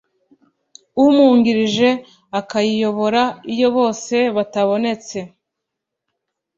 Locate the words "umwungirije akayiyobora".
1.01-3.21